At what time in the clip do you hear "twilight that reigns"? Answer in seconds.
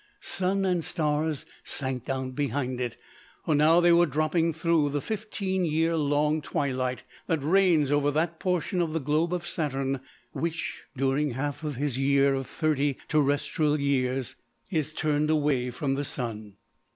6.41-7.91